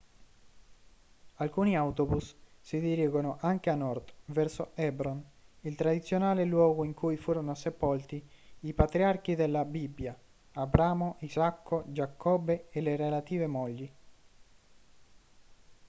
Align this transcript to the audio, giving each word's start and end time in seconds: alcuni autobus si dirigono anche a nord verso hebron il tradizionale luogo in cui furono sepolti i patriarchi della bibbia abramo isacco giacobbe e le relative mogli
alcuni 1.35 1.75
autobus 1.77 2.35
si 2.59 2.79
dirigono 2.79 3.37
anche 3.39 3.69
a 3.69 3.75
nord 3.75 4.11
verso 4.25 4.71
hebron 4.73 5.23
il 5.61 5.75
tradizionale 5.75 6.43
luogo 6.43 6.83
in 6.83 6.95
cui 6.95 7.17
furono 7.17 7.53
sepolti 7.53 8.19
i 8.61 8.73
patriarchi 8.73 9.35
della 9.35 9.63
bibbia 9.63 10.17
abramo 10.53 11.17
isacco 11.19 11.83
giacobbe 11.85 12.69
e 12.71 12.81
le 12.81 12.95
relative 12.95 13.45
mogli 13.45 13.91